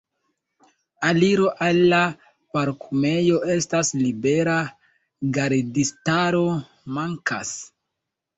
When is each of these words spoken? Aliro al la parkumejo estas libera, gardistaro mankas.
Aliro 1.09 1.43
al 1.65 1.81
la 1.91 1.99
parkumejo 2.57 3.37
estas 3.57 3.93
libera, 4.01 4.57
gardistaro 5.37 6.43
mankas. 6.99 7.55